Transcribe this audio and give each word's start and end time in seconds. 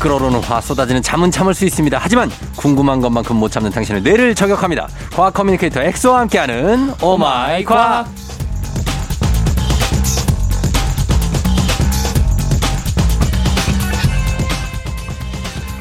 끓어오르는 0.00 0.40
화 0.40 0.60
쏟아지는 0.60 1.02
잠은 1.02 1.30
참을 1.30 1.54
수 1.54 1.66
있습니다. 1.66 1.98
하지만 2.00 2.30
궁금한 2.56 3.00
것만큼 3.00 3.36
못 3.36 3.52
참는 3.52 3.70
당신의 3.70 4.02
뇌를 4.02 4.34
저격합니다. 4.34 4.88
과학 5.14 5.34
communicator 5.34 5.82
엑소와 5.82 6.20
함께하는 6.20 6.94
Oh 7.02 7.33
my 7.33 7.64
과학. 7.64 8.08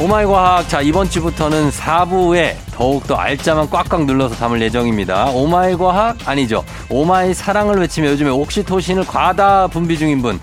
Oh 0.01 0.13
my 0.13 0.25
과학. 0.25 0.69
자, 0.69 0.81
이번 0.81 1.09
주부터는 1.09 1.71
4부에 1.71 2.55
더욱더 2.71 3.15
알짜만 3.15 3.69
꽉꽉 3.69 4.05
눌러서 4.05 4.35
담을 4.35 4.61
예정입니다. 4.61 5.25
Oh 5.31 5.53
my 5.53 5.75
과학? 5.75 6.15
아니죠. 6.25 6.63
Oh 6.89 7.11
my 7.11 7.33
사랑을 7.33 7.77
외치며 7.79 8.09
요즘에 8.11 8.29
옥시토신을 8.29 9.05
과다 9.05 9.67
분비 9.67 9.97
중인 9.97 10.21
분. 10.21 10.39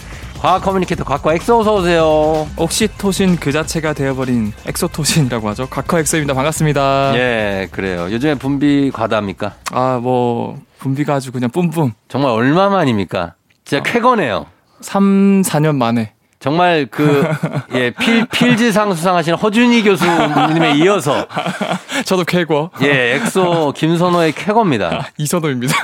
과학 0.46 0.62
communicator 0.62 1.02
곽과 1.02 1.34
엑소 1.34 1.58
어서 1.58 1.74
오세요. 1.74 2.46
옥시토신 2.56 3.34
그 3.40 3.50
자체가 3.50 3.94
되어버린 3.94 4.52
엑소토신이라고 4.64 5.48
하죠. 5.48 5.66
곽과 5.68 5.98
엑소입니다. 5.98 6.34
반갑습니다. 6.34 7.16
예, 7.16 7.68
그래요. 7.72 8.06
요즘에 8.12 8.36
분비 8.36 8.92
과다입니까? 8.94 9.54
아, 9.72 9.98
뭐 10.00 10.56
분비가 10.78 11.14
아주 11.14 11.32
그냥 11.32 11.50
뿜뿜. 11.50 11.94
정말 12.08 12.30
얼마만입니까? 12.30 13.34
진짜 13.64 13.80
어. 13.80 13.82
쾌거네요. 13.82 14.46
3, 14.82 15.42
4년 15.42 15.78
만에. 15.78 16.12
정말 16.38 16.86
그, 16.90 17.24
예, 17.74 17.90
필, 17.90 18.24
필즈상 18.26 18.94
수상하신 18.94 19.34
허준이 19.34 19.82
교수님에 19.82 20.76
이어서, 20.76 21.26
저도 22.04 22.22
쾌거. 22.24 22.70
예, 22.82 23.16
엑소 23.16 23.72
김선호의 23.74 24.30
쾌거입니다. 24.30 25.08
이선호입니다. 25.18 25.74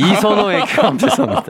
이선호의 0.00 0.64
쾌거 0.64 0.96
죄송합니다. 0.96 1.46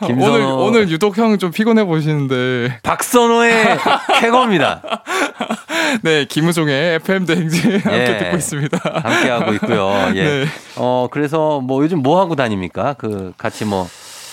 김선호. 0.06 0.34
오늘 0.34 0.44
오늘 0.82 0.90
유독 0.90 1.16
형 1.16 1.38
좀 1.38 1.50
피곤해 1.50 1.84
보시는데. 1.84 2.78
박선호의 2.82 3.78
쾌거입니다. 4.20 4.82
네, 6.02 6.24
김우종의 6.26 6.96
FM 6.96 7.26
대행진 7.26 7.78
함께 7.80 7.98
예. 8.14 8.18
듣고 8.18 8.36
있습니다. 8.36 8.78
함께 9.02 9.30
하고 9.30 9.52
있고요. 9.54 9.90
예. 10.14 10.24
네. 10.24 10.44
어, 10.76 11.08
그래서 11.10 11.60
뭐 11.60 11.82
요즘 11.82 12.02
뭐 12.02 12.20
하고 12.20 12.34
다닙니까? 12.36 12.94
그, 12.98 13.32
같이 13.38 13.64
뭐, 13.64 13.88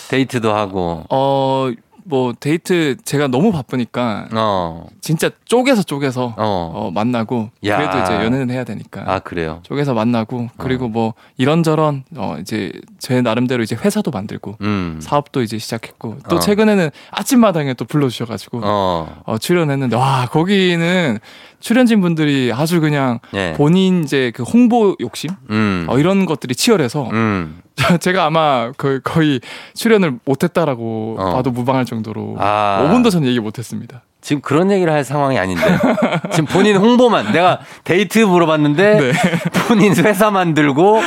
데이트도 0.10 0.54
하고, 0.54 1.04
어, 1.10 1.72
뭐 2.06 2.34
데이트 2.38 2.98
제가 3.04 3.28
너무 3.28 3.52
바쁘니까 3.52 4.28
어, 4.34 4.86
진짜 5.02 5.30
쪼개서 5.46 5.84
쪼개서 5.84 6.36
어. 6.38 6.72
어, 6.76 6.92
만나고 6.94 7.50
야. 7.66 7.78
그래도 7.78 8.00
이제 8.00 8.14
연애는 8.26 8.52
해야 8.52 8.64
되니까. 8.64 9.04
아, 9.06 9.20
그래요. 9.20 9.60
쪼개서 9.64 9.94
만나고 9.94 10.50
그리고 10.58 10.88
뭐 10.88 11.14
이런저런 11.38 12.04
어 12.16 12.36
이제 12.40 12.72
제 13.00 13.22
나름대로 13.22 13.64
이제 13.64 13.76
회사도 13.76 14.12
만들고 14.12 14.58
음. 14.62 15.00
사업도 15.02 15.42
이제 15.42 15.58
시작했고 15.58 16.18
또 16.30 16.36
어. 16.38 16.40
최근에는 16.40 16.90
아침마당에 17.12 17.74
또 17.76 17.86
불러주셔가지고 17.86 18.62
어. 18.64 19.22
어, 19.26 19.38
출연했는데 19.38 19.96
와 19.96 20.28
거기는 20.30 21.20
출연진 21.60 22.02
분들이 22.02 22.52
아주 22.54 22.82
그냥 22.82 23.20
예. 23.34 23.54
본인 23.56 24.04
이제 24.04 24.32
그 24.36 24.44
홍보 24.44 24.96
욕심 25.00 25.30
음. 25.50 25.86
어, 25.88 25.98
이런 25.98 26.26
것들이 26.26 26.56
치열해서 26.56 27.10
음. 27.12 27.62
제가 28.00 28.26
아마 28.26 28.72
거의, 28.78 29.00
거의 29.04 29.42
출연을 29.74 30.20
못했다라고 30.26 31.18
어. 31.20 31.34
봐도 31.34 31.52
무방할 31.52 31.86
정도로 31.86 32.36
아. 32.40 32.88
5분도 32.88 33.12
전 33.12 33.26
얘기 33.26 33.40
못했습니다. 33.40 34.04
지금 34.22 34.42
그런 34.42 34.72
얘기를 34.72 34.92
할 34.94 35.04
상황이 35.04 35.38
아닌데. 35.38 35.62
지금 36.32 36.46
본인 36.46 36.78
홍보만. 36.78 37.34
내가 37.34 37.60
데이트 37.84 38.20
물어봤는데 38.20 39.00
네. 39.00 39.12
본인 39.68 39.94
회사 39.98 40.32
만들고 40.32 41.02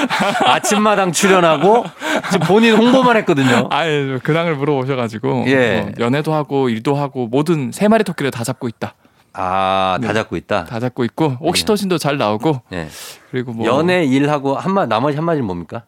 아침마당 0.45 1.13
출연하고 1.13 1.85
지금 2.31 2.47
본인 2.47 2.75
홍보만 2.77 3.17
했거든요. 3.19 3.69
아예 3.71 4.19
근황을 4.23 4.57
물어보셔가지고 4.57 5.45
예. 5.47 5.79
어, 5.89 5.93
연애도 5.99 6.35
하고 6.35 6.69
일도 6.69 6.95
하고 6.95 7.27
모든 7.27 7.73
세 7.73 7.89
마리 7.89 8.05
토끼를 8.05 8.31
다 8.31 8.45
잡고 8.45 8.69
있다. 8.69 8.95
아, 9.33 9.99
다 10.03 10.09
네. 10.09 10.15
잡고 10.15 10.37
있다. 10.37 10.65
다 10.65 10.79
잡고 10.79 11.05
있고 11.05 11.37
옥시토신도 11.41 11.97
잘 11.97 12.19
나오고 12.19 12.61
예. 12.75 12.89
그리고 13.31 13.53
뭐 13.53 13.65
연애 13.67 14.05
일하고 14.05 14.57
한마 14.57 14.85
나머지 14.85 15.17
한 15.17 15.25
마디는 15.25 15.47
뭡니까? 15.47 15.85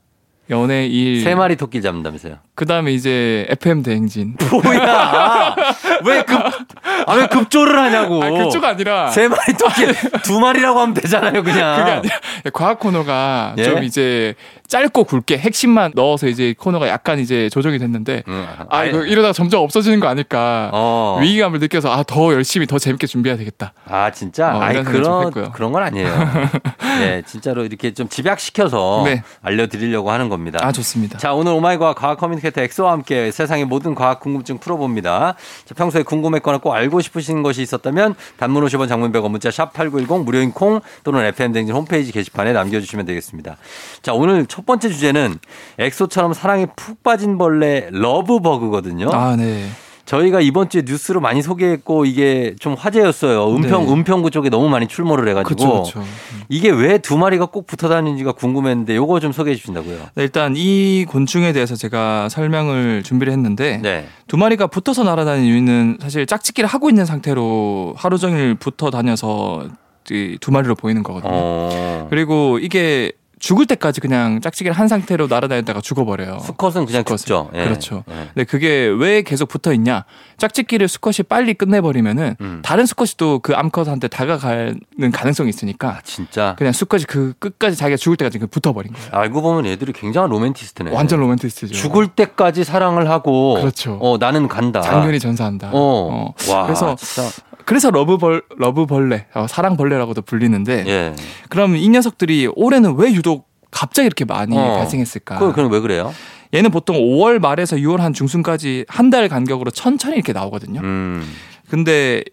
연애 0.50 0.86
일 0.86 1.22
세 1.22 1.34
마리 1.34 1.56
토끼 1.56 1.82
잡는다면서요. 1.82 2.36
그다음에 2.54 2.92
이제 2.92 3.46
FM 3.50 3.82
대행진 3.82 4.34
뭐야? 4.64 5.54
왜 6.04 6.22
급, 6.22 6.40
아, 7.06 7.14
왜 7.14 7.26
급조를 7.26 7.78
하냐고. 7.78 8.22
아 8.22 8.30
그쪽 8.30 8.64
아니라 8.64 9.10
세 9.10 9.28
마리 9.28 9.52
토끼 9.58 9.86
두 10.22 10.40
마리라고 10.40 10.80
하면 10.80 10.94
되잖아요, 10.94 11.42
그냥. 11.42 11.76
그게 11.78 11.90
아니라 11.90 12.18
과학 12.52 12.78
코너가 12.78 13.54
예? 13.58 13.64
좀 13.64 13.82
이제 13.84 14.34
짧고 14.68 15.04
굵게 15.04 15.38
핵심만 15.38 15.92
넣어서 15.94 16.26
이제 16.28 16.54
코너가 16.58 16.88
약간 16.88 17.18
이제 17.18 17.48
조정이 17.48 17.78
됐는데 17.78 18.22
음, 18.28 18.46
아 18.68 18.84
이거 18.84 19.04
이러다가 19.04 19.32
점점 19.32 19.62
없어지는 19.62 19.98
거 20.00 20.08
아닐까 20.08 20.70
어. 20.72 21.18
위기감을 21.22 21.58
느껴서 21.60 21.90
아 21.92 22.02
더 22.08 22.32
열심히 22.32 22.66
더 22.66 22.78
재밌게 22.78 23.06
준비해야 23.06 23.36
되겠다. 23.36 23.72
아 23.86 24.10
진짜? 24.10 24.56
어, 24.56 24.60
아니 24.60 24.82
그런. 24.82 25.30
그런 25.52 25.72
건 25.72 25.82
아니에요. 25.82 26.08
네, 27.00 27.22
진짜로 27.26 27.64
이렇게 27.64 27.92
좀 27.92 28.08
집약시켜서 28.08 29.02
네. 29.04 29.22
알려드리려고 29.42 30.10
하는 30.10 30.28
겁니다. 30.30 30.58
아 30.62 30.72
좋습니다. 30.72 31.18
자, 31.18 31.34
오늘 31.34 31.52
Oh 31.52 31.61
my 31.61 31.70
과학 31.70 31.96
과학 31.96 32.18
communicator 32.18 32.62
엑소와 32.62 32.92
함께 32.92 33.30
세상의 33.30 33.66
모든 33.66 33.94
과학 33.94 34.20
궁금증 34.20 34.58
풀어봅니다. 34.58 35.34
자, 35.66 35.74
평소에 35.74 36.02
궁금했거나 36.02 36.58
꼭 36.58 36.72
알고 36.72 37.00
싶으신 37.02 37.42
것이 37.42 37.60
있었다면 37.62 38.14
단문 38.38 38.64
50원 38.64 38.88
장문 38.88 39.12
100원 39.12 39.30
문자 39.30 39.50
샵 39.50 39.72
8910 39.74 40.24
무료인 40.24 40.52
콩 40.52 40.80
또는 41.04 41.24
FM댕진 41.26 41.74
홈페이지 41.74 42.10
게시판에 42.10 42.54
남겨주시면 42.54 43.04
되겠습니다. 43.04 43.58
자, 44.02 44.14
오늘 44.14 44.46
첫 44.46 44.57
번째 44.66 44.88
주제는 44.88 45.38
엑소처럼 45.78 46.32
사랑에 46.32 46.66
푹 46.76 47.02
빠진 47.02 47.38
벌레 47.38 47.88
러브버그거든요. 47.92 49.10
아 49.12 49.36
네. 49.36 49.68
저희가 50.04 50.40
이번 50.40 50.70
주에 50.70 50.84
뉴스로 50.86 51.20
많이 51.20 51.42
소개했고 51.42 52.06
이게 52.06 52.54
좀 52.58 52.72
화제였어요. 52.72 53.54
은평 53.54 53.84
네. 53.84 53.92
은평구 53.92 54.30
쪽에 54.30 54.48
너무 54.48 54.70
많이 54.70 54.86
출몰을 54.88 55.28
해가지고 55.28 55.54
그렇죠, 55.54 55.72
그렇죠. 55.98 56.04
이게 56.48 56.70
왜 56.70 56.96
두 56.96 57.18
마리가 57.18 57.44
꼭 57.46 57.66
붙어 57.66 57.90
다니는지가 57.90 58.32
궁금했는데 58.32 58.96
요거 58.96 59.20
좀 59.20 59.32
소개해 59.32 59.54
주신다고요. 59.54 59.98
네, 60.14 60.22
일단 60.22 60.54
이 60.56 61.04
곤충에 61.06 61.52
대해서 61.52 61.76
제가 61.76 62.30
설명을 62.30 63.02
준비를 63.02 63.30
했는데 63.34 63.80
네. 63.82 64.06
두 64.28 64.38
마리가 64.38 64.68
붙어서 64.68 65.04
날아다니는 65.04 65.46
이유는 65.46 65.98
사실 66.00 66.24
짝짓기를 66.24 66.66
하고 66.66 66.88
있는 66.88 67.04
상태로 67.04 67.92
하루 67.98 68.16
종일 68.16 68.54
붙어 68.54 68.88
다녀서 68.88 69.68
이두 70.10 70.50
마리로 70.52 70.74
보이는 70.74 71.02
거거든요. 71.02 71.30
어. 71.34 72.06
그리고 72.08 72.58
이게 72.58 73.12
죽을 73.38 73.66
때까지 73.66 74.00
그냥 74.00 74.40
짝짓기를 74.40 74.72
한 74.72 74.88
상태로 74.88 75.26
날아다니다가 75.28 75.80
죽어버려요. 75.80 76.38
수컷은 76.40 76.86
그냥 76.86 77.00
수컷은. 77.02 77.16
죽죠. 77.18 77.50
예. 77.54 77.64
그렇죠. 77.64 78.04
예. 78.10 78.14
근데 78.34 78.44
그게 78.44 78.86
왜 78.86 79.22
계속 79.22 79.48
붙어 79.48 79.72
있냐? 79.72 80.04
짝짓기를 80.38 80.88
수컷이 80.88 81.24
빨리 81.28 81.54
끝내버리면은 81.54 82.36
음. 82.40 82.60
다른 82.64 82.86
수컷이 82.86 83.10
또 83.16 83.38
그 83.40 83.54
암컷한테 83.54 84.08
다가가는 84.08 84.78
가능성이 85.12 85.48
있으니까 85.50 85.88
아, 85.88 86.00
진짜. 86.04 86.54
그냥 86.58 86.72
수컷이 86.72 87.04
그 87.04 87.32
끝까지 87.38 87.76
자기가 87.76 87.96
죽을 87.96 88.16
때까지 88.16 88.38
그 88.38 88.46
붙어버린 88.46 88.92
거예요. 88.92 89.08
알고 89.12 89.42
보면 89.42 89.66
애들이 89.66 89.92
굉장한 89.92 90.28
로맨티스트네. 90.30 90.90
완전 90.92 91.20
로맨티스트죠. 91.20 91.74
죽을 91.74 92.08
때까지 92.08 92.64
사랑을 92.64 93.08
하고 93.08 93.54
그렇죠. 93.54 93.98
어, 94.02 94.16
나는 94.18 94.48
간다. 94.48 94.80
장렬히 94.80 95.18
전사한다. 95.20 95.68
어. 95.72 95.72
어. 95.72 96.34
와, 96.52 96.64
그래서 96.64 96.96
진짜. 96.96 97.28
그래서 97.68 97.90
러브벌 97.90 98.42
러브벌레, 98.56 99.26
어, 99.34 99.46
사랑벌레라고도 99.46 100.22
불리는데 100.22 100.84
예. 100.86 101.14
그럼 101.50 101.76
이 101.76 101.86
녀석들이 101.90 102.48
올해는 102.56 102.94
왜 102.96 103.12
유독 103.12 103.46
갑자기 103.70 104.06
이렇게 104.06 104.24
많이 104.24 104.56
어. 104.56 104.76
발생했을까? 104.78 105.38
그 105.38 105.52
그럼 105.52 105.70
왜 105.70 105.80
그래요? 105.80 106.14
얘는 106.54 106.70
보통 106.70 106.96
5월 106.96 107.38
말에서 107.40 107.76
6월 107.76 107.98
한 107.98 108.14
중순까지 108.14 108.86
한 108.88 109.10
달 109.10 109.28
간격으로 109.28 109.70
천천히 109.70 110.14
이렇게 110.16 110.32
나오거든요. 110.32 110.80
음. 110.82 111.22
근데 111.68 112.24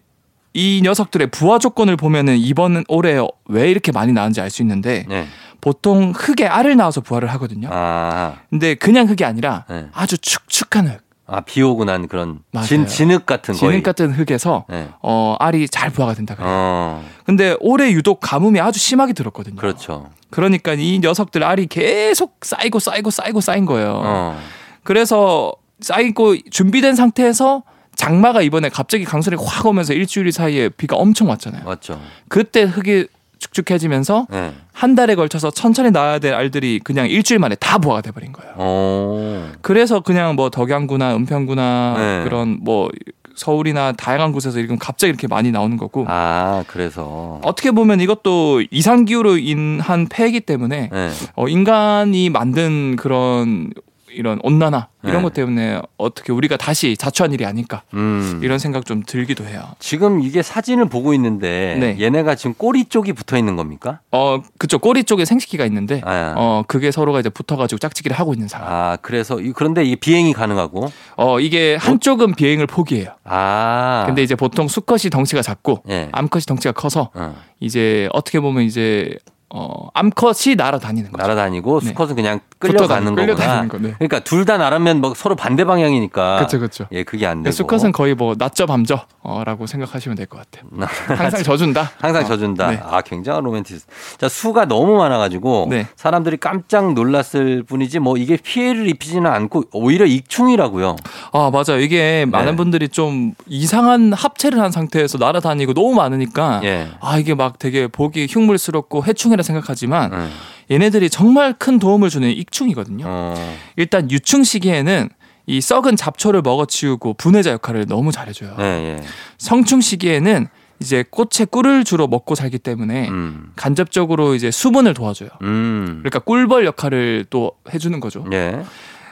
이 0.54 0.80
녀석들의 0.82 1.26
부화 1.26 1.58
조건을 1.58 1.96
보면은 1.98 2.38
이번 2.38 2.84
올해 2.88 3.18
왜 3.46 3.70
이렇게 3.70 3.92
많이 3.92 4.12
나왔는지 4.14 4.40
알 4.40 4.48
수 4.48 4.62
있는데 4.62 5.04
네. 5.06 5.26
보통 5.60 6.12
흙에 6.16 6.46
알을 6.46 6.76
낳아서 6.76 7.02
부화를 7.02 7.28
하거든요. 7.32 7.68
아. 7.70 8.36
근데 8.48 8.74
그냥 8.74 9.06
흙이 9.06 9.22
아니라 9.24 9.66
네. 9.68 9.88
아주 9.92 10.16
축축한 10.16 10.86
흙, 10.88 11.00
아, 11.28 11.40
비 11.40 11.60
오고 11.60 11.84
난 11.84 12.06
그런 12.06 12.40
맞아요. 12.52 12.66
진, 12.66 12.86
진흙 12.86 13.26
같은 13.26 13.54
거의. 13.54 13.72
진흙 13.72 13.82
같은 13.82 14.12
흙에서 14.12 14.64
네. 14.68 14.88
어 15.02 15.36
알이 15.40 15.68
잘 15.68 15.90
부화가 15.90 16.14
된다 16.14 16.34
그래요. 16.36 16.48
어. 16.48 17.04
근데 17.24 17.56
올해 17.60 17.90
유독 17.90 18.20
가뭄이 18.20 18.60
아주 18.60 18.78
심하게 18.78 19.12
들었거든요. 19.12 19.56
그렇죠. 19.56 20.10
그러니까 20.30 20.74
이 20.74 20.98
녀석들 21.00 21.42
알이 21.42 21.66
계속 21.66 22.38
쌓이고 22.42 22.78
쌓이고 22.78 23.10
쌓이고 23.10 23.40
쌓인 23.40 23.66
거예요. 23.66 24.00
어. 24.04 24.40
그래서 24.84 25.52
쌓이고 25.80 26.36
준비된 26.50 26.94
상태에서 26.94 27.64
장마가 27.96 28.42
이번에 28.42 28.68
갑자기 28.68 29.04
강수량이 29.04 29.42
확 29.44 29.66
오면서 29.66 29.94
일주일 29.94 30.30
사이에 30.30 30.68
비가 30.68 30.96
엄청 30.96 31.28
왔잖아요. 31.28 31.64
맞죠. 31.64 32.00
그때 32.28 32.62
흙이 32.62 33.06
축축해지면서 33.38 34.26
네. 34.30 34.52
한 34.72 34.94
달에 34.94 35.14
걸쳐서 35.14 35.50
천천히 35.50 35.90
나야 35.90 36.18
될 36.18 36.34
알들이 36.34 36.80
그냥 36.82 37.08
일주일 37.08 37.38
만에 37.38 37.54
다 37.56 37.78
부화가 37.78 38.00
돼버린 38.00 38.32
거예요. 38.32 38.54
어. 38.56 39.52
그래서 39.62 40.00
그냥 40.00 40.36
뭐 40.36 40.50
덕양구나 40.50 41.16
은평구나 41.16 41.94
네. 41.96 42.24
그런 42.24 42.58
뭐 42.62 42.90
서울이나 43.36 43.92
다양한 43.92 44.32
곳에서 44.32 44.58
지금 44.60 44.78
갑자기 44.78 45.10
이렇게 45.10 45.26
많이 45.28 45.50
나오는 45.52 45.76
거고 45.76 46.06
아, 46.08 46.64
그래서. 46.66 47.38
어떻게 47.44 47.70
보면 47.70 48.00
이것도 48.00 48.62
이상 48.70 49.04
기후로 49.04 49.36
인한 49.38 50.08
폐이기 50.08 50.40
때문에 50.40 50.88
네. 50.90 51.10
어, 51.34 51.46
인간이 51.46 52.30
만든 52.30 52.96
그런 52.96 53.70
이런 54.16 54.40
온난화 54.42 54.88
이런 55.04 55.16
네. 55.18 55.22
것 55.22 55.32
때문에 55.34 55.80
어떻게 55.98 56.32
우리가 56.32 56.56
다시 56.56 56.96
자초한 56.96 57.32
일이 57.32 57.44
아닐까 57.44 57.82
음. 57.94 58.40
이런 58.42 58.58
생각 58.58 58.86
좀 58.86 59.02
들기도 59.06 59.44
해요. 59.44 59.62
지금 59.78 60.20
이게 60.22 60.42
사진을 60.42 60.88
보고 60.88 61.12
있는데 61.14 61.76
네. 61.78 61.96
얘네가 62.00 62.34
지금 62.34 62.54
꼬리 62.54 62.84
쪽이 62.86 63.12
붙어 63.12 63.36
있는 63.36 63.54
겁니까? 63.56 64.00
어 64.10 64.40
그쪽 64.58 64.80
꼬리 64.80 65.04
쪽에 65.04 65.24
생식기가 65.24 65.64
있는데 65.66 66.00
아. 66.04 66.34
어 66.36 66.64
그게 66.66 66.90
서로가 66.90 67.20
이제 67.20 67.28
붙어가지고 67.28 67.78
짝짓기를 67.78 68.18
하고 68.18 68.32
있는 68.32 68.48
상황. 68.48 68.68
아, 68.72 68.96
그래서 69.02 69.38
이- 69.40 69.52
그런데 69.52 69.84
이게 69.84 69.96
비행이 69.96 70.32
가능하고 70.32 70.90
어 71.16 71.38
이게 71.40 71.76
한쪽은 71.76 72.34
비행을 72.34 72.66
포기해요. 72.66 73.10
아. 73.24 74.04
근데 74.06 74.22
이제 74.22 74.34
보통 74.34 74.66
수컷이 74.68 75.10
덩치가 75.10 75.42
작고 75.42 75.82
예. 75.90 76.08
암컷이 76.12 76.42
덩치가 76.46 76.72
커서 76.72 77.10
어. 77.14 77.36
이제 77.60 78.08
어떻게 78.12 78.40
보면 78.40 78.62
이제 78.64 79.14
어 79.48 79.88
암컷이 79.94 80.56
날아다니는 80.56 81.12
거죠. 81.12 81.22
날아다니고 81.22 81.80
네. 81.80 81.86
수컷은 81.88 82.16
그냥 82.16 82.40
끌려가는 82.58 83.12
붙어다니- 83.12 83.16
거구나. 83.16 83.24
끌려다니는 83.26 83.68
거, 83.68 83.78
네. 83.78 83.94
그러니까 83.98 84.20
둘다 84.20 84.56
날으면 84.56 85.00
뭐 85.00 85.12
서로 85.14 85.36
반대 85.36 85.64
방향이니까. 85.64 86.36
그렇죠, 86.36 86.58
그렇죠. 86.58 86.86
예, 86.92 87.02
그게 87.04 87.26
안 87.26 87.42
되고. 87.42 87.52
수컷은 87.54 87.92
거의 87.92 88.14
뭐 88.14 88.34
낮저 88.38 88.64
밤저라고 88.66 89.66
생각하시면 89.66 90.16
될 90.16 90.26
것 90.26 90.38
같아요. 90.38 90.68
항상 91.18 91.42
져준다. 91.42 91.90
항상 92.00 92.24
어, 92.24 92.26
져준다. 92.26 92.70
네. 92.70 92.80
아, 92.82 93.00
굉장한 93.02 93.44
로맨티스트. 93.44 93.86
자, 94.18 94.28
수가 94.28 94.64
너무 94.66 94.96
많아가지고 94.96 95.66
네. 95.70 95.86
사람들이 95.96 96.36
깜짝 96.38 96.94
놀랐을 96.94 97.62
뿐이지 97.62 97.98
뭐 97.98 98.16
이게 98.16 98.36
피해를 98.36 98.88
입히지는 98.88 99.30
않고 99.30 99.64
오히려 99.72 100.06
익충이라고요. 100.06 100.96
아 101.32 101.50
맞아요. 101.52 101.80
이게 101.80 102.24
많은 102.28 102.52
네. 102.52 102.56
분들이 102.56 102.88
좀 102.88 103.32
이상한 103.46 104.12
합체를 104.12 104.58
한 104.60 104.72
상태에서 104.72 105.18
날아다니고 105.18 105.74
너무 105.74 105.94
많으니까 105.94 106.60
예. 106.64 106.88
아 107.00 107.18
이게 107.18 107.34
막 107.34 107.58
되게 107.58 107.86
보기 107.86 108.26
흉물스럽고 108.30 109.04
해충이라 109.04 109.42
생각하지만 109.42 110.12
음. 110.12 110.30
얘네들이 110.70 111.10
정말 111.10 111.52
큰 111.52 111.78
도움을 111.78 112.10
주는 112.10 112.28
익충이거든요. 112.28 113.04
어. 113.06 113.56
일단 113.76 114.10
유충 114.10 114.44
시기에는 114.44 115.08
이 115.46 115.60
썩은 115.60 115.96
잡초를 115.96 116.42
먹어치우고 116.42 117.14
분해자 117.14 117.52
역할을 117.52 117.86
너무 117.86 118.10
잘해줘요. 118.10 118.56
예, 118.58 118.64
예. 118.64 119.02
성충 119.38 119.80
시기에는 119.80 120.48
이제 120.80 121.04
꽃의 121.08 121.46
꿀을 121.50 121.84
주로 121.84 122.08
먹고 122.08 122.34
살기 122.34 122.58
때문에 122.58 123.08
음. 123.08 123.52
간접적으로 123.56 124.34
이제 124.34 124.50
수분을 124.50 124.92
도와줘요. 124.92 125.30
음. 125.42 126.00
그러니까 126.00 126.18
꿀벌 126.18 126.66
역할을 126.66 127.26
또 127.30 127.52
해주는 127.72 127.98
거죠. 128.00 128.26
예. 128.32 128.60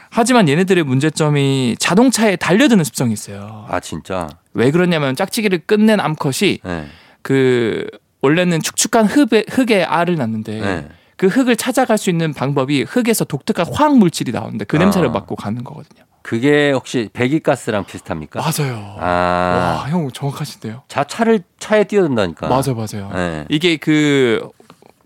하지만 0.09 0.47
얘네들의 0.47 0.83
문제점이 0.83 1.75
자동차에 1.79 2.35
달려드는 2.35 2.83
습성이 2.83 3.13
있어요. 3.13 3.65
아, 3.69 3.79
진짜. 3.79 4.29
왜 4.53 4.71
그러냐면 4.71 5.15
짝짓기를 5.15 5.63
끝낸 5.65 5.99
암컷이 5.99 6.59
예. 6.65 6.85
그 7.21 7.87
원래는 8.21 8.61
축축한 8.61 9.07
흙에, 9.07 9.45
흙에 9.49 9.83
알을 9.83 10.15
낳는데 10.15 10.61
예. 10.61 10.87
그 11.17 11.27
흙을 11.27 11.55
찾아갈 11.55 11.97
수 11.97 12.09
있는 12.09 12.33
방법이 12.33 12.83
흙에서 12.83 13.25
독특한 13.25 13.65
화학 13.73 13.97
물질이 13.97 14.31
나오는데 14.31 14.65
그 14.65 14.75
냄새를 14.75 15.09
아. 15.09 15.11
맡고 15.11 15.35
가는 15.35 15.63
거거든요. 15.63 16.03
그게 16.21 16.71
혹시 16.71 17.09
배기가스랑 17.13 17.85
비슷합니까? 17.85 18.41
맞아요. 18.41 18.95
아. 18.99 19.83
와, 19.83 19.89
형 19.89 20.09
정확하신데요. 20.11 20.81
자, 20.87 21.03
차를, 21.03 21.43
차에 21.59 21.83
뛰어든다니까. 21.83 22.47
맞아요, 22.47 22.73
맞아요. 22.75 23.11
예. 23.15 23.45
이게 23.49 23.77
그 23.77 24.49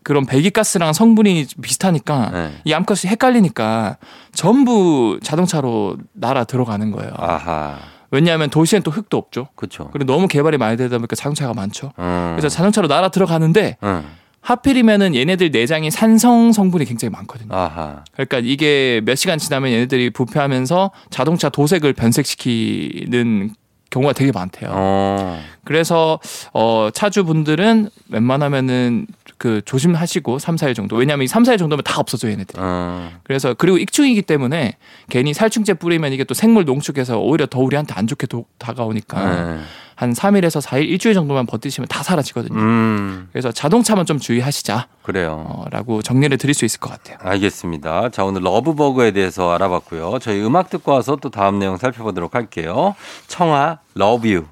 그런 0.01 0.25
배기가스랑 0.25 0.93
성분이 0.93 1.47
비슷하니까 1.61 2.31
예. 2.33 2.51
이 2.63 2.73
암컷이 2.73 3.11
헷갈리니까 3.11 3.97
전부 4.33 5.19
자동차로 5.21 5.97
날아 6.13 6.45
들어가는 6.45 6.89
거예요. 6.91 7.11
아하. 7.17 7.77
왜냐하면 8.11 8.49
도시엔 8.49 8.81
또 8.81 8.89
흙도 8.89 9.17
없죠. 9.17 9.49
그쵸. 9.55 9.89
그리고 9.91 10.11
너무 10.11 10.27
개발이 10.27 10.57
많이 10.57 10.77
되다 10.77 10.97
보니까 10.97 11.15
자동차가 11.15 11.53
많죠. 11.53 11.91
음. 11.99 12.33
그래서 12.37 12.47
자동차로 12.47 12.87
날아 12.87 13.09
들어가는데 13.09 13.77
음. 13.83 14.05
하필이면은 14.41 15.15
얘네들 15.15 15.51
내장이 15.51 15.91
산성 15.91 16.51
성분이 16.53 16.85
굉장히 16.85 17.11
많거든요. 17.11 17.53
아하. 17.53 18.03
그러니까 18.13 18.39
이게 18.43 19.01
몇 19.03 19.15
시간 19.15 19.37
지나면 19.37 19.71
얘네들이 19.71 20.09
부패하면서 20.11 20.91
자동차 21.09 21.49
도색을 21.49 21.93
변색시키는 21.93 23.51
경우가 23.89 24.13
되게 24.13 24.31
많대요. 24.31 24.69
어. 24.71 25.41
그래서 25.63 26.19
어 26.53 26.89
차주분들은 26.93 27.89
웬만하면은 28.09 29.07
그 29.39 29.61
조심하시고 29.65 30.37
3, 30.37 30.57
4일 30.57 30.75
정도. 30.75 30.95
왜냐하면 30.95 31.23
이 31.23 31.27
3, 31.27 31.43
4일 31.43 31.57
정도면 31.57 31.83
다 31.83 31.99
없어져 31.99 32.29
얘네들이. 32.29 32.59
어. 32.61 33.09
그래서 33.23 33.53
그리고 33.55 33.77
익충이기 33.77 34.21
때문에 34.23 34.77
괜히 35.09 35.33
살충제 35.33 35.75
뿌리면 35.75 36.13
이게 36.13 36.23
또 36.23 36.33
생물 36.33 36.65
농축해서 36.65 37.19
오히려 37.19 37.45
더 37.47 37.59
우리한테 37.61 37.93
안 37.95 38.05
좋게 38.05 38.27
도- 38.27 38.45
다가오니까 38.59 39.55
예. 39.57 39.59
한 39.99 40.13
3일에서 40.13 40.65
4일 40.65 40.87
일주일 40.87 41.13
정도만 41.13 41.45
버티시면 41.45 41.89
다 41.89 42.03
사라지거든요. 42.03 42.57
음. 42.57 43.27
그래서 43.33 43.51
자동차만 43.51 44.05
좀 44.05 44.17
주의하시자라고 44.17 44.87
그래요. 45.03 45.67
정리를 46.05 46.37
드릴 46.37 46.53
수 46.53 46.63
있을 46.63 46.79
것 46.79 46.89
같아요. 46.89 47.17
알겠습니다. 47.19 48.07
자, 48.07 48.23
오늘 48.23 48.41
러브버그에 48.43 49.11
대해서 49.11 49.51
알아봤고요. 49.51 50.19
저희 50.21 50.41
음악 50.41 50.69
듣고 50.69 50.93
와서 50.93 51.17
또 51.17 51.29
다음 51.29 51.59
내용 51.59 51.75
살펴보도록 51.75 52.33
할게요. 52.33 52.95
청하, 53.27 53.79
Love 53.93 54.29
U. 54.29 54.45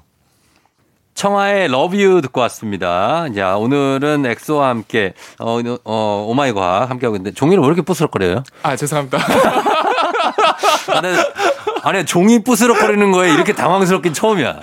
청하의 1.14 1.68
Love 1.68 1.96
U 1.96 2.20
듣고 2.20 2.42
왔습니다. 2.42 3.24
자, 3.34 3.56
오늘은 3.56 4.26
엑소와 4.26 4.68
함께, 4.68 5.14
어, 5.38 5.58
어, 5.84 6.26
Oh 6.28 6.40
my 6.40 6.52
과학 6.52 6.90
함께하고 6.90 7.16
있는데, 7.16 7.34
종이를 7.34 7.62
왜 7.62 7.66
이렇게 7.68 7.80
부스럭거려요? 7.80 8.42
아 8.62 8.76
죄송합니다. 8.76 9.16
아니, 11.82 12.04
종이 12.04 12.42
부스럭거리는 12.42 13.10
거에 13.12 13.32
이렇게 13.32 13.52
당황스럽긴 13.52 14.12
처음이야. 14.12 14.60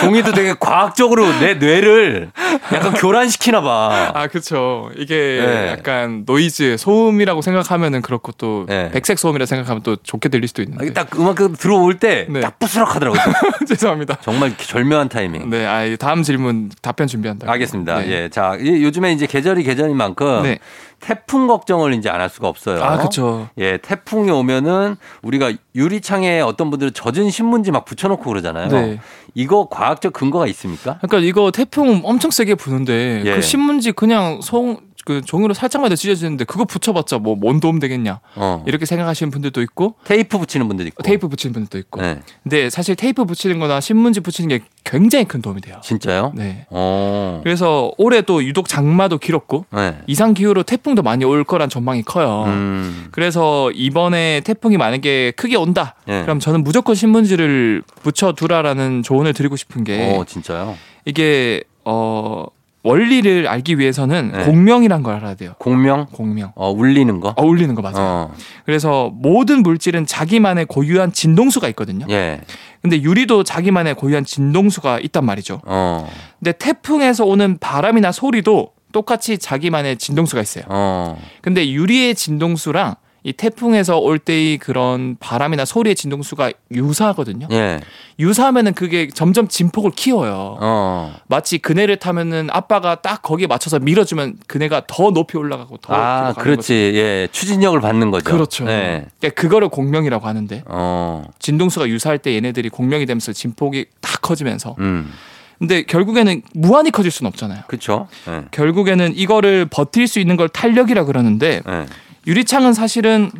종이도 0.00 0.32
되게 0.32 0.54
과학적으로 0.58 1.26
내 1.40 1.54
뇌를 1.54 2.30
약간 2.72 2.92
교란시키나 2.94 3.60
봐. 3.60 4.12
아 4.14 4.26
그렇죠. 4.28 4.90
이게 4.96 5.14
네. 5.44 5.68
약간 5.72 6.24
노이즈 6.26 6.76
소음이라고 6.78 7.42
생각하면은 7.42 8.02
그렇고 8.02 8.32
또 8.32 8.64
네. 8.68 8.90
백색 8.90 9.18
소음이라 9.18 9.46
생각하면 9.46 9.82
또 9.82 9.96
좋게 9.96 10.28
들릴 10.28 10.48
수도 10.48 10.62
아, 10.62 10.64
있는데. 10.64 10.92
딱 10.92 11.08
음악 11.18 11.36
들어올 11.58 11.98
때 11.98 12.26
네. 12.28 12.40
딱 12.40 12.58
부스럭하더라고요. 12.58 13.20
죄송합니다. 13.66 14.18
정말 14.20 14.56
절묘한 14.56 15.08
타이밍. 15.08 15.50
네, 15.50 15.66
아이 15.66 15.96
다음 15.96 16.22
질문 16.22 16.70
답변 16.82 17.06
준비한다. 17.06 17.50
알겠습니다. 17.50 17.98
네. 18.00 18.08
예. 18.10 18.28
자, 18.28 18.56
이- 18.60 18.82
요즘에 18.84 19.12
이제 19.12 19.26
계절이 19.26 19.62
계절인 19.64 19.96
만큼 19.96 20.42
네. 20.44 20.58
태풍 21.00 21.46
걱정을 21.46 21.92
이제 21.94 22.08
안 22.08 22.20
할 22.24 22.30
수가 22.30 22.48
없어요. 22.48 22.82
아 22.82 22.96
그렇죠. 22.96 23.48
예, 23.58 23.76
태풍이 23.76 24.30
오면은 24.30 24.96
우리가 25.22 25.52
유리창 25.74 26.13
에 26.22 26.40
어떤 26.40 26.70
분들은 26.70 26.92
젖은 26.92 27.30
신문지 27.30 27.72
막 27.72 27.84
붙여놓고 27.84 28.22
그러잖아요. 28.22 28.68
네. 28.68 29.00
이거 29.34 29.68
과학적 29.68 30.12
근거가 30.12 30.46
있습니까? 30.48 30.98
그러니까 31.02 31.18
이거 31.18 31.50
태풍 31.50 32.02
엄청 32.04 32.30
세게 32.30 32.54
부는데 32.54 33.22
예. 33.24 33.34
그 33.34 33.42
신문지 33.42 33.92
그냥 33.92 34.40
송 34.42 34.78
그 35.04 35.20
종이로 35.22 35.54
살짝만 35.54 35.88
더 35.90 35.96
찢어지는데 35.96 36.44
그거 36.44 36.64
붙여봤자 36.64 37.18
뭐 37.18 37.34
뭔 37.34 37.60
도움 37.60 37.78
되겠냐 37.78 38.20
어. 38.36 38.64
이렇게 38.66 38.86
생각하시는 38.86 39.30
분들도 39.30 39.60
있고 39.62 39.96
테이프 40.04 40.38
붙이는 40.38 40.66
분들 40.68 40.86
있고. 40.88 41.02
테이프 41.02 41.28
붙이는 41.28 41.52
분들도 41.52 41.78
있고. 41.78 42.00
네. 42.00 42.20
근데 42.42 42.70
사실 42.70 42.96
테이프 42.96 43.24
붙이는 43.24 43.58
거나 43.58 43.80
신문지 43.80 44.20
붙이는 44.20 44.48
게 44.48 44.64
굉장히 44.84 45.24
큰 45.26 45.42
도움이 45.42 45.60
돼요. 45.60 45.76
진짜요? 45.82 46.32
네. 46.34 46.66
어. 46.70 47.40
그래서 47.42 47.92
올해 47.98 48.22
또 48.22 48.42
유독 48.44 48.68
장마도 48.68 49.18
길었고 49.18 49.66
네. 49.72 49.98
이상 50.06 50.32
기후로 50.32 50.62
태풍도 50.62 51.02
많이 51.02 51.24
올 51.24 51.44
거란 51.44 51.68
전망이 51.68 52.02
커요. 52.02 52.44
음. 52.46 53.08
그래서 53.10 53.70
이번에 53.72 54.40
태풍이 54.40 54.76
만약에 54.76 55.32
크게 55.36 55.56
온다. 55.56 55.96
예. 56.08 56.22
그럼 56.22 56.38
저는 56.40 56.62
무조건 56.64 56.94
신문지를 56.94 57.82
붙여두라라는 58.02 59.02
조언을 59.02 59.32
드리고 59.34 59.56
싶은 59.56 59.84
게 59.84 60.14
어, 60.16 60.24
진짜요? 60.24 60.76
이게 61.04 61.62
어 61.84 62.46
원리를 62.84 63.48
알기 63.48 63.78
위해서는 63.78 64.30
네. 64.32 64.44
공명이란 64.44 65.02
걸 65.02 65.14
알아야 65.14 65.34
돼요. 65.34 65.54
공명? 65.58 66.06
공명. 66.12 66.52
어, 66.54 66.70
울리는 66.70 67.18
거? 67.18 67.34
어 67.36 67.42
울리는 67.44 67.74
거 67.74 67.80
맞아요. 67.80 67.96
어. 67.98 68.34
그래서 68.66 69.10
모든 69.14 69.62
물질은 69.62 70.04
자기만의 70.06 70.66
고유한 70.66 71.10
진동수가 71.10 71.66
있거든요. 71.70 72.06
예. 72.10 72.42
근데 72.82 73.00
유리도 73.00 73.42
자기만의 73.42 73.94
고유한 73.94 74.24
진동수가 74.24 75.00
있단 75.00 75.24
말이죠. 75.24 75.62
어. 75.64 76.06
근데 76.38 76.52
태풍에서 76.52 77.24
오는 77.24 77.56
바람이나 77.58 78.12
소리도 78.12 78.72
똑같이 78.92 79.38
자기만의 79.38 79.96
진동수가 79.96 80.42
있어요. 80.42 80.64
어. 80.68 81.18
근데 81.40 81.68
유리의 81.70 82.14
진동수랑 82.14 82.96
이 83.26 83.32
태풍에서 83.32 83.98
올 83.98 84.18
때의 84.18 84.58
그런 84.58 85.16
바람이나 85.18 85.64
소리의 85.64 85.96
진동수가 85.96 86.52
유사하거든요. 86.70 87.48
예. 87.52 87.80
유사하면은 88.18 88.74
그게 88.74 89.08
점점 89.08 89.48
진폭을 89.48 89.92
키워요. 89.96 90.58
어. 90.60 91.16
마치 91.26 91.56
그네를 91.56 91.96
타면은 91.96 92.48
아빠가 92.52 92.96
딱 92.96 93.22
거기에 93.22 93.46
맞춰서 93.46 93.78
밀어주면 93.78 94.36
그네가 94.46 94.82
더 94.86 95.10
높이 95.10 95.38
올라가고 95.38 95.78
더 95.78 95.94
아, 95.94 96.34
그렇지. 96.34 96.74
예. 96.74 97.28
추진력을 97.32 97.80
받는 97.80 98.10
거죠. 98.10 98.24
거죠. 98.24 98.36
그렇죠. 98.36 98.70
예. 98.70 99.06
그러니까 99.18 99.40
그거를 99.40 99.70
공명이라고 99.70 100.26
하는데 100.26 100.62
어. 100.66 101.24
진동수가 101.38 101.88
유사할 101.88 102.18
때 102.18 102.34
얘네들이 102.34 102.68
공명이 102.68 103.06
되면서 103.06 103.32
진폭이 103.32 103.86
딱 104.02 104.20
커지면서 104.20 104.76
음. 104.80 105.10
근데 105.58 105.82
결국에는 105.84 106.42
무한히 106.52 106.90
커질 106.90 107.10
수는 107.10 107.28
없잖아요. 107.28 107.62
그렇죠. 107.68 108.06
예. 108.28 108.44
결국에는 108.50 109.16
이거를 109.16 109.64
버틸 109.70 110.08
수 110.08 110.20
있는 110.20 110.36
걸 110.36 110.50
탄력이라 110.50 111.04
그러는데 111.04 111.62
예. 111.66 111.86
유리창은 112.26 112.72
사실은 112.72 113.30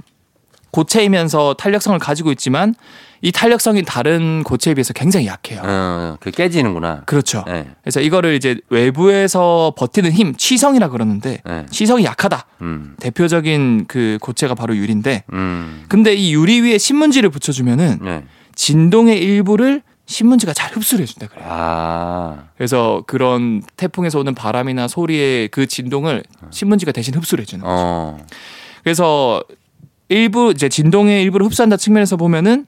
고체이면서 0.71 1.55
탄력성을 1.55 1.99
가지고 2.01 2.33
있지만 2.33 2.75
이 3.23 3.33
탄력성이 3.33 3.85
다른 3.85 4.43
고체에 4.43 4.75
비해서 4.75 4.93
굉장히 4.93 5.27
약해요. 5.27 5.63
어, 5.65 6.17
그 6.21 6.31
깨지는구나. 6.31 7.03
그렇죠. 7.07 7.45
네. 7.47 7.67
그래서 7.83 8.01
이거를 8.01 8.35
이제 8.35 8.59
외부에서 8.69 9.73
버티는 9.79 10.13
힘, 10.13 10.35
치성이라 10.35 10.89
그러는데 10.89 11.41
네. 11.45 11.67
치성이 11.71 12.05
약하다. 12.05 12.45
음. 12.63 12.97
대표적인 13.01 13.87
그 13.89 14.19
고체가 14.21 14.55
바로 14.55 14.77
유리인데 14.77 15.25
음. 15.33 15.85
근데 15.89 16.13
이 16.13 16.35
유리 16.35 16.61
위에 16.61 16.77
신문지를 16.77 17.31
붙여주면은 17.31 18.01
네. 18.03 18.25
진동의 18.57 19.19
일부를 19.23 19.83
신문지가 20.07 20.53
잘 20.53 20.73
흡수를 20.73 21.05
해준다 21.05 21.29
그래요. 21.29 21.47
아. 21.49 22.45
그래서 22.57 23.05
그런 23.07 23.63
태풍에서 23.77 24.19
오는 24.19 24.35
바람이나 24.35 24.87
소리의 24.87 25.49
그 25.49 25.67
진동을 25.67 26.25
신문지가 26.51 26.93
대신 26.93 27.15
흡수를 27.15 27.43
해주는 27.43 27.65
거죠. 27.65 27.75
어. 27.75 28.19
그래서 28.85 29.43
일부 30.09 30.51
이제 30.53 30.69
진동의 30.69 31.23
일부를 31.23 31.47
흡수한다 31.47 31.77
측면에서 31.77 32.17
보면은 32.17 32.67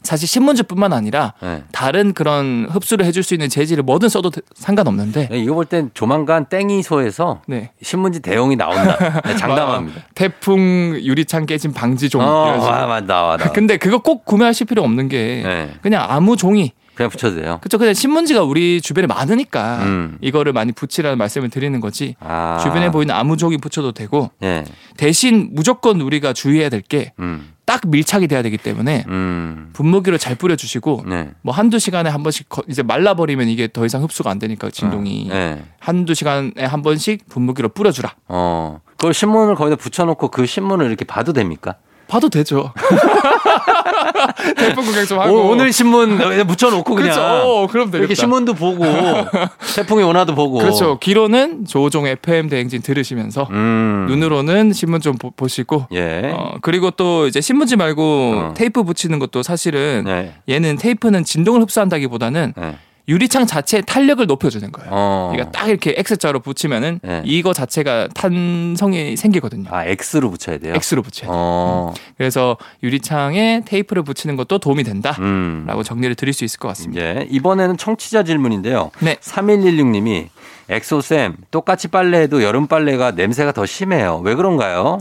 사실 0.00 0.28
신문지뿐만 0.28 0.92
아니라 0.92 1.34
네. 1.42 1.64
다른 1.72 2.12
그런 2.14 2.68
흡수를 2.70 3.04
해줄 3.04 3.24
수 3.24 3.34
있는 3.34 3.48
재질을 3.48 3.82
뭐든 3.82 4.08
써도 4.08 4.30
되- 4.30 4.40
상관없는데 4.54 5.28
네, 5.28 5.38
이거 5.38 5.54
볼 5.54 5.64
땐 5.66 5.90
조만간 5.92 6.44
땡이소에서 6.48 7.42
네. 7.48 7.72
신문지 7.82 8.20
대용이 8.20 8.54
나온다. 8.54 9.20
네, 9.22 9.34
장담합니다. 9.34 10.02
태풍 10.14 10.96
유리창 11.02 11.46
깨진 11.46 11.72
방지 11.72 12.08
종 12.08 12.22
어. 12.22 12.24
와, 12.26 12.86
맞 12.86 13.04
나와, 13.06 13.36
나와. 13.36 13.50
근데 13.52 13.76
그거 13.76 13.98
꼭 13.98 14.24
구매하실 14.24 14.68
필요 14.68 14.82
없는 14.84 15.08
게 15.08 15.42
네. 15.44 15.70
그냥 15.82 16.06
아무 16.08 16.36
종이 16.36 16.72
그냥 16.98 17.10
붙여도 17.10 17.36
돼요. 17.40 17.58
그쵸 17.62 17.78
그냥 17.78 17.94
신문지가 17.94 18.42
우리 18.42 18.80
주변에 18.80 19.06
많으니까 19.06 19.76
음. 19.84 20.18
이거를 20.20 20.52
많이 20.52 20.72
붙이라는 20.72 21.16
말씀을 21.16 21.48
드리는 21.48 21.78
거지 21.78 22.16
아. 22.18 22.58
주변에 22.60 22.90
보이는 22.90 23.14
아무 23.14 23.36
종이 23.36 23.56
붙여도 23.56 23.92
되고 23.92 24.32
예. 24.42 24.64
대신 24.96 25.50
무조건 25.52 26.00
우리가 26.00 26.32
주의해야 26.32 26.68
될게딱 26.70 27.14
음. 27.20 27.52
밀착이 27.86 28.26
돼야 28.26 28.42
되기 28.42 28.56
때문에 28.58 29.04
음. 29.06 29.70
분무기를 29.74 30.18
잘 30.18 30.34
뿌려주시고 30.34 31.04
네. 31.06 31.30
뭐 31.42 31.54
한두 31.54 31.78
시간에 31.78 32.10
한 32.10 32.24
번씩 32.24 32.48
거- 32.48 32.64
이제 32.68 32.82
말라버리면 32.82 33.46
이게 33.46 33.68
더 33.72 33.86
이상 33.86 34.02
흡수가 34.02 34.28
안 34.28 34.40
되니까 34.40 34.68
진동이 34.68 35.28
네. 35.28 35.62
한두 35.78 36.14
시간에 36.14 36.64
한 36.64 36.82
번씩 36.82 37.28
분무기로 37.28 37.68
뿌려주라 37.68 38.12
어. 38.26 38.80
그걸 38.96 39.14
신문을 39.14 39.54
거기다 39.54 39.76
붙여놓고 39.76 40.32
그 40.32 40.46
신문을 40.46 40.86
이렇게 40.88 41.04
봐도 41.04 41.32
됩니까? 41.32 41.76
봐도 42.08 42.28
되죠 42.28 42.72
태풍 44.58 44.84
구경 44.84 45.06
좀 45.06 45.18
하고 45.18 45.50
오, 45.50 45.54
늘 45.56 45.72
신문 45.72 46.18
붙여놓고 46.46 46.94
그냥. 46.94 47.10
그렇죠 47.10 47.22
어, 47.22 47.66
그럼 47.66 47.86
되겠다 47.86 47.98
이렇게 47.98 48.14
신문도 48.14 48.54
보고 48.54 48.84
태풍의 49.76 50.04
원화도 50.04 50.34
보고. 50.34 50.58
그렇죠 50.58 50.98
귀로는 50.98 51.64
조종 51.66 52.06
FM 52.06 52.48
대행진 52.48 52.82
들으시면서 52.82 53.48
음. 53.50 54.06
눈으로는 54.08 54.72
신문 54.72 55.00
좀 55.00 55.16
보, 55.16 55.30
보시고 55.30 55.86
예. 55.92 56.32
어, 56.34 56.54
그리고 56.60 56.90
또 56.90 57.26
이제 57.26 57.40
신문지 57.40 57.76
말고 57.76 58.02
어. 58.02 58.54
테이프 58.56 58.82
붙이는 58.82 59.18
것도 59.18 59.42
사실은 59.42 60.04
네. 60.04 60.34
얘는 60.48 60.76
테이프는 60.76 61.24
진동을 61.24 61.62
흡수한다기보다는 61.62 62.54
네. 62.56 62.76
유리창 63.08 63.46
자체의 63.46 63.84
탄력을 63.86 64.24
높여주는 64.26 64.70
거예요. 64.70 64.90
어. 64.92 65.28
그러니까 65.32 65.50
딱 65.50 65.68
이렇게 65.68 65.94
X자로 65.96 66.40
붙이면은 66.40 67.00
네. 67.02 67.22
이거 67.24 67.54
자체가 67.54 68.08
탄성이 68.14 69.16
생기거든요. 69.16 69.70
아 69.72 69.84
X로 69.86 70.30
붙여야 70.30 70.58
돼요. 70.58 70.74
X로 70.74 71.02
붙여야 71.02 71.30
돼요. 71.30 71.32
어. 71.34 71.94
그래서 72.18 72.58
유리창에 72.82 73.62
테이프를 73.64 74.02
붙이는 74.02 74.36
것도 74.36 74.58
도움이 74.58 74.84
된다라고 74.84 75.22
음. 75.22 75.82
정리를 75.82 76.14
드릴 76.16 76.34
수 76.34 76.44
있을 76.44 76.58
것 76.58 76.68
같습니다. 76.68 77.02
예. 77.02 77.26
이번에는 77.30 77.78
청취자 77.78 78.24
질문인데요. 78.24 78.90
네. 79.00 79.16
3116님이 79.16 80.28
엑소쌤 80.68 81.36
똑같이 81.50 81.88
빨래해도 81.88 82.42
여름 82.42 82.66
빨래가 82.66 83.12
냄새가 83.12 83.52
더 83.52 83.64
심해요. 83.64 84.20
왜 84.22 84.34
그런가요? 84.34 84.98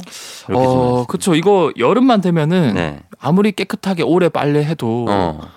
어. 0.54 1.06
그쵸. 1.08 1.36
이거 1.36 1.74
여름만 1.78 2.22
되면은 2.22 2.74
네. 2.74 3.00
아무리 3.20 3.52
깨끗하게 3.52 4.04
오래 4.04 4.30
빨래해도 4.30 5.06
어. 5.10 5.57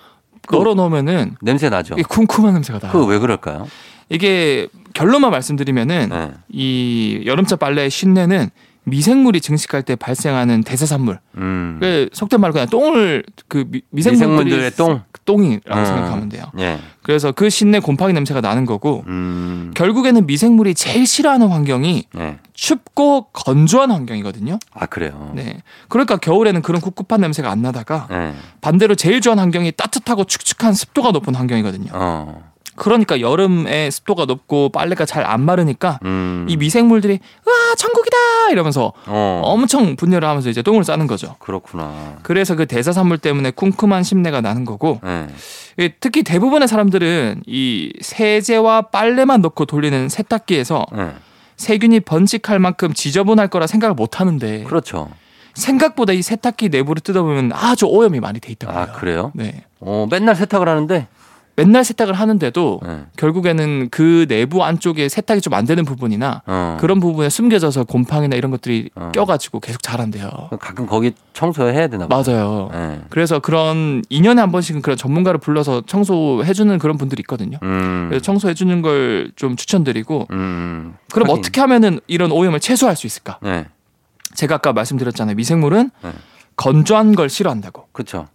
널어 0.51 0.73
놓으면은 0.75 1.35
냄새 1.41 1.69
나죠. 1.69 1.95
이게 1.95 2.03
쿰쿰한 2.03 2.53
냄새가 2.53 2.79
나요. 2.79 2.91
그 2.91 3.05
왜 3.05 3.19
그럴까요? 3.19 3.67
이게 4.09 4.67
결론만 4.93 5.31
말씀드리면은 5.31 6.09
네. 6.09 6.31
이 6.49 7.23
여름철 7.25 7.57
빨래의 7.57 7.89
신내는 7.89 8.49
미생물이 8.83 9.41
증식할 9.41 9.83
때 9.83 9.95
발생하는 9.95 10.63
대사산물. 10.63 11.19
음. 11.37 11.77
그 11.79 12.09
속된 12.13 12.41
말로 12.41 12.53
그냥 12.53 12.67
똥을 12.67 13.23
그 13.47 13.65
미, 13.69 13.81
미생물들의 13.91 14.71
똥? 14.71 15.01
똥이라고 15.25 15.79
음. 15.79 15.85
생각하면 15.85 16.29
돼요. 16.29 16.45
예. 16.59 16.79
그래서 17.03 17.31
그 17.31 17.49
신내 17.49 17.79
곰팡이 17.79 18.13
냄새가 18.13 18.41
나는 18.41 18.65
거고 18.65 19.03
음. 19.07 19.71
결국에는 19.75 20.25
미생물이 20.25 20.73
제일 20.73 21.05
싫어하는 21.05 21.47
환경이 21.47 22.05
네. 22.13 22.39
춥고 22.53 23.27
건조한 23.33 23.91
환경이거든요. 23.91 24.57
아 24.73 24.85
그래요. 24.87 25.31
네. 25.35 25.61
그러니까 25.87 26.17
겨울에는 26.17 26.61
그런 26.63 26.81
꿉꿉한 26.81 27.21
냄새가 27.21 27.51
안 27.51 27.61
나다가 27.61 28.07
네. 28.09 28.33
반대로 28.61 28.95
제일 28.95 29.21
좋아하는 29.21 29.43
환경이 29.43 29.73
따뜻하고 29.73 30.23
축축한 30.23 30.73
습도가 30.73 31.11
높은 31.11 31.35
환경이거든요. 31.35 31.91
어. 31.93 32.50
그러니까 32.75 33.19
여름에 33.21 33.89
습도가 33.91 34.25
높고 34.25 34.69
빨래가 34.69 35.05
잘 35.05 35.21
안 35.25 35.41
마르니까 35.41 35.99
음. 36.03 36.45
이 36.49 36.57
미생물들이 36.57 37.19
와 37.45 37.75
천국이다 37.75 38.17
이러면서 38.51 38.91
어. 39.05 39.41
엄청 39.45 39.95
분열을 39.95 40.27
하면서 40.27 40.49
이제 40.49 40.61
똥을 40.61 40.83
싸는 40.83 41.07
거죠. 41.07 41.35
그렇구나. 41.39 42.17
그래서 42.23 42.55
그 42.55 42.65
대사산물 42.65 43.17
때문에 43.19 43.51
쿰쿰한 43.51 44.03
심내가 44.03 44.41
나는 44.41 44.65
거고 44.65 44.99
네. 45.03 45.27
이 45.77 45.89
특히 45.99 46.23
대부분의 46.23 46.67
사람들은 46.67 47.43
이 47.45 47.93
세제와 48.01 48.83
빨래만 48.83 49.41
넣고 49.41 49.65
돌리는 49.65 50.09
세탁기에서 50.09 50.85
네. 50.95 51.11
세균이 51.57 51.99
번식할 52.01 52.57
만큼 52.59 52.93
지저분할 52.93 53.47
거라 53.49 53.67
생각을 53.67 53.93
못 53.93 54.19
하는데 54.19 54.63
그렇죠. 54.63 55.11
생각보다 55.53 56.13
이 56.13 56.21
세탁기 56.21 56.69
내부를 56.69 57.01
뜯어보면 57.01 57.51
아주 57.53 57.85
오염이 57.85 58.19
많이 58.19 58.39
돼 58.39 58.51
있더라고요. 58.53 58.83
아 58.83 58.91
그래요? 58.97 59.31
네. 59.35 59.63
어 59.79 60.07
맨날 60.09 60.35
세탁을 60.35 60.67
하는데. 60.67 61.07
맨날 61.55 61.83
세탁을 61.83 62.13
하는데도 62.13 62.79
네. 62.85 62.99
결국에는 63.17 63.89
그 63.91 64.25
내부 64.27 64.63
안쪽에 64.63 65.09
세탁이 65.09 65.41
좀 65.41 65.51
안 65.51 65.65
되는 65.65 65.83
부분이나 65.83 66.43
어. 66.45 66.77
그런 66.79 66.99
부분에 67.01 67.29
숨겨져서 67.29 67.83
곰팡이나 67.83 68.37
이런 68.37 68.51
것들이 68.51 68.89
어. 68.95 69.11
껴가지고 69.13 69.59
계속 69.59 69.83
자란대요. 69.83 70.49
가끔 70.61 70.87
거기 70.87 71.11
청소해야 71.33 71.87
되나 71.89 72.07
봐. 72.07 72.23
맞아요. 72.25 72.69
네. 72.71 73.01
그래서 73.09 73.39
그런 73.39 74.01
2년에 74.09 74.37
한 74.37 74.51
번씩은 74.51 74.81
그런 74.81 74.97
전문가를 74.97 75.39
불러서 75.41 75.81
청소해주는 75.85 76.79
그런 76.79 76.97
분들이 76.97 77.19
있거든요. 77.21 77.57
음. 77.63 78.05
그래서 78.09 78.23
청소해주는 78.23 78.81
걸 78.81 79.31
좀 79.35 79.55
추천드리고 79.55 80.27
음. 80.31 80.95
그럼 81.11 81.29
하긴. 81.29 81.39
어떻게 81.39 81.61
하면은 81.61 81.99
이런 82.07 82.31
오염을 82.31 82.59
최소화할 82.59 82.95
수 82.95 83.07
있을까? 83.07 83.37
네. 83.41 83.65
제가 84.35 84.55
아까 84.55 84.71
말씀드렸잖아요. 84.73 85.35
미생물은 85.35 85.91
네. 86.03 86.11
건조한 86.55 87.15
걸 87.15 87.27
싫어한다고. 87.29 87.87
그렇죠. 87.91 88.27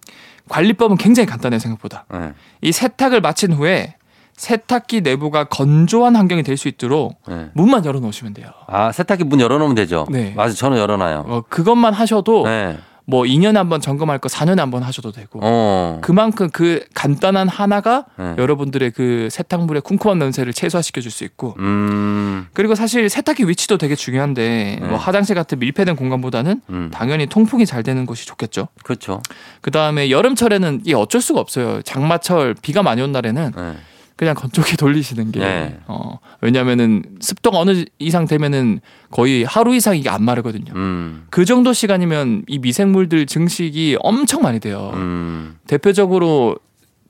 관리법은 0.48 0.96
굉장히 0.96 1.26
간단해요 1.26 1.58
생각보다. 1.58 2.04
네. 2.12 2.32
이 2.60 2.72
세탁을 2.72 3.20
마친 3.20 3.52
후에 3.52 3.94
세탁기 4.36 5.00
내부가 5.00 5.44
건조한 5.44 6.14
환경이 6.14 6.42
될 6.42 6.56
수 6.56 6.68
있도록 6.68 7.20
네. 7.26 7.50
문만 7.54 7.84
열어놓으시면 7.84 8.34
돼요. 8.34 8.48
아 8.66 8.92
세탁기 8.92 9.24
문 9.24 9.40
열어놓으면 9.40 9.74
되죠. 9.74 10.06
네. 10.10 10.32
맞아, 10.36 10.54
저는 10.54 10.78
열어놔요. 10.78 11.24
어, 11.26 11.42
그것만 11.48 11.92
하셔도 11.94 12.44
네. 12.44 12.78
뭐 13.08 13.22
2년에 13.22 13.54
한 13.54 13.68
번 13.68 13.80
점검할 13.80 14.18
거 14.18 14.28
4년에 14.28 14.58
한 14.58 14.70
번 14.70 14.82
하셔도 14.82 15.12
되고 15.12 15.38
어. 15.42 15.98
그만큼 16.02 16.50
그 16.52 16.84
간단한 16.94 17.48
하나가 17.48 18.04
네. 18.18 18.34
여러분들의 18.36 18.90
그 18.90 19.28
세탁물의 19.30 19.82
쿰쿰한 19.82 20.18
냄새를 20.18 20.52
최소화시켜 20.52 21.00
줄 21.00 21.12
수 21.12 21.22
있고 21.24 21.54
음. 21.60 22.48
그리고 22.52 22.74
사실 22.74 23.08
세탁기 23.08 23.48
위치도 23.48 23.78
되게 23.78 23.94
중요한데 23.94 24.78
네. 24.82 24.86
뭐 24.88 24.98
화장실 24.98 25.34
같은 25.36 25.58
밀폐된 25.60 25.94
공간보다는 25.96 26.60
음. 26.68 26.90
당연히 26.92 27.26
통풍이 27.26 27.64
잘 27.64 27.82
되는 27.84 28.06
곳이 28.06 28.26
좋겠죠. 28.26 28.68
그렇죠. 28.82 29.22
그 29.60 29.70
다음에 29.70 30.10
여름철에는 30.10 30.80
이게 30.84 30.94
어쩔 30.94 31.20
수가 31.20 31.40
없어요. 31.40 31.82
장마철 31.82 32.54
비가 32.60 32.82
많이 32.82 33.02
온 33.02 33.12
날에는 33.12 33.52
네. 33.56 33.76
그냥 34.16 34.34
건조기 34.34 34.76
돌리시는 34.78 35.30
게 35.30 35.40
네. 35.40 35.78
어, 35.86 36.18
왜냐면은 36.40 37.02
습도가 37.20 37.58
어느 37.58 37.84
이상 37.98 38.26
되면은 38.26 38.80
거의 39.10 39.44
하루 39.44 39.74
이상 39.74 39.96
이게 39.96 40.08
안 40.08 40.22
마르거든요. 40.22 40.72
음. 40.74 41.26
그 41.30 41.44
정도 41.44 41.72
시간이면 41.72 42.44
이 42.48 42.58
미생물들 42.58 43.26
증식이 43.26 43.98
엄청 44.00 44.42
많이 44.42 44.58
돼요. 44.58 44.90
음. 44.94 45.58
대표적으로 45.66 46.56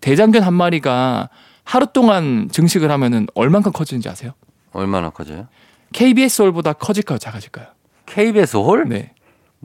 대장균 0.00 0.42
한 0.42 0.52
마리가 0.52 1.30
하루 1.64 1.86
동안 1.92 2.48
증식을 2.50 2.90
하면은 2.90 3.26
얼만큼 3.34 3.72
커지는지 3.72 4.08
아세요? 4.08 4.32
얼마나 4.72 5.10
커져요? 5.10 5.48
KBS 5.92 6.42
홀보다 6.42 6.74
커질까요, 6.74 7.18
작아질까요? 7.18 7.66
KBS 8.06 8.56
홀? 8.56 8.88
네. 8.88 9.12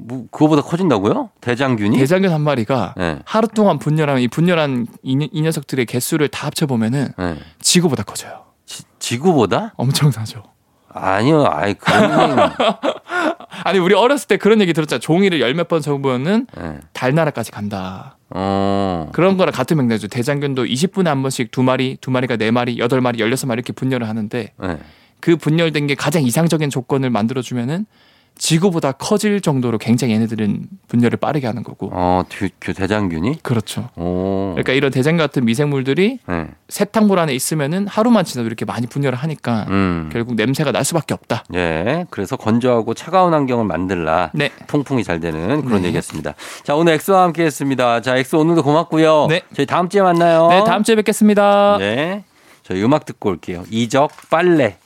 뭐, 0.03 0.25
그거보다 0.31 0.61
커진다고요? 0.63 1.29
대장균이? 1.41 1.97
대장균 1.97 2.31
한 2.31 2.41
마리가 2.41 2.95
네. 2.97 3.19
하루 3.25 3.47
동안 3.47 3.77
분열하면 3.79 4.21
이 4.21 4.27
분열한 4.27 4.87
이, 5.03 5.15
녀- 5.15 5.27
이 5.31 5.41
녀석들의 5.41 5.85
개수를 5.85 6.27
다 6.29 6.47
합쳐 6.47 6.65
보면은 6.65 7.09
네. 7.17 7.35
지구보다 7.61 8.03
커져요. 8.03 8.45
지, 8.65 8.83
지구보다? 8.99 9.73
엄청나죠. 9.77 10.43
아니요. 10.93 11.45
아이 11.49 11.73
그런. 11.75 12.37
아니 13.63 13.79
우리 13.79 13.93
어렸을 13.93 14.27
때 14.27 14.37
그런 14.37 14.59
얘기 14.61 14.73
들었잖아. 14.73 14.99
종이를 14.99 15.39
열 15.39 15.53
몇 15.53 15.67
번 15.67 15.81
접으면은 15.81 16.47
네. 16.57 16.79
달나라까지 16.93 17.51
간다. 17.51 18.17
어. 18.29 19.09
그런 19.13 19.37
거랑 19.37 19.53
같은 19.53 19.77
맥락이죠. 19.77 20.07
대장균도 20.07 20.65
20분에 20.65 21.05
한 21.05 21.21
번씩 21.21 21.51
두 21.51 21.63
마리, 21.63 21.97
두 22.01 22.11
마리가 22.11 22.37
네 22.37 22.51
마리, 22.51 22.77
여덟 22.79 23.01
마리, 23.01 23.19
열여섯 23.19 23.47
마리 23.47 23.59
이렇게 23.59 23.73
분열을 23.73 24.07
하는데 24.09 24.53
네. 24.57 24.77
그 25.19 25.35
분열된 25.37 25.87
게 25.87 25.95
가장 25.95 26.23
이상적인 26.23 26.69
조건을 26.69 27.09
만들어 27.09 27.41
주면은 27.41 27.85
지구보다 28.37 28.93
커질 28.93 29.39
정도로 29.39 29.77
굉장히 29.77 30.15
얘네들은 30.15 30.67
분열을 30.87 31.17
빠르게 31.17 31.45
하는 31.45 31.61
거고. 31.61 31.89
어, 31.93 32.23
듀, 32.27 32.49
듀 32.59 32.73
대장균이? 32.73 33.43
그렇죠. 33.43 33.89
오. 33.95 34.51
그러니까 34.53 34.73
이런 34.73 34.91
대장 34.91 35.15
같은 35.15 35.45
미생물들이 35.45 36.19
네. 36.27 36.47
세탁물 36.67 37.19
안에 37.19 37.35
있으면은 37.35 37.85
하루만 37.87 38.25
지나도 38.25 38.47
이렇게 38.47 38.65
많이 38.65 38.87
분열을 38.87 39.17
하니까 39.17 39.67
음. 39.69 40.09
결국 40.11 40.35
냄새가 40.35 40.71
날 40.71 40.83
수밖에 40.83 41.13
없다. 41.13 41.43
예. 41.53 42.05
그래서 42.09 42.35
건조하고 42.35 42.95
차가운 42.95 43.33
환경을 43.33 43.65
만들라. 43.65 44.31
네. 44.33 44.49
통풍이 44.65 45.03
잘 45.03 45.19
되는 45.19 45.63
그런 45.63 45.83
네. 45.83 45.89
얘기였습니다. 45.89 46.33
자, 46.63 46.75
오늘 46.75 46.93
엑소와 46.93 47.23
함께 47.23 47.43
했습니다. 47.43 48.01
자, 48.01 48.17
엑소 48.17 48.39
오늘도 48.39 48.63
고맙고요. 48.63 49.27
네. 49.29 49.41
저희 49.53 49.67
다음 49.67 49.87
주에 49.87 50.01
만나요. 50.01 50.47
네, 50.49 50.63
다음 50.65 50.81
주에 50.83 50.95
뵙겠습니다. 50.95 51.77
네. 51.77 52.23
저희 52.63 52.83
음악 52.83 53.05
듣고 53.05 53.29
올게요. 53.29 53.65
이적 53.69 54.11
빨래. 54.29 54.77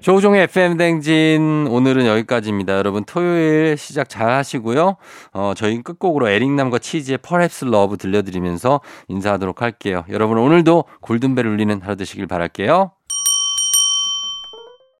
조충현의 0.00 0.44
FM 0.44 0.76
대행진 0.76 1.66
오늘은 1.68 2.06
여기까지입니다. 2.06 2.76
여러분 2.78 3.04
토요일 3.04 3.76
시작 3.76 4.08
잘 4.08 4.30
하시고요. 4.30 4.96
어, 5.32 5.52
저희 5.56 5.82
끝곡으로 5.82 6.28
에릭남과 6.28 6.78
치즈의 6.78 7.18
Perhaps 7.18 7.64
Love 7.64 7.96
들려드리면서 7.96 8.80
인사하도록 9.08 9.60
할게요. 9.60 10.04
여러분 10.08 10.38
오늘도 10.38 10.84
골든벨 11.00 11.46
울리는 11.46 11.80
하루 11.82 11.96
되시길 11.96 12.26
바랄게요. 12.28 12.92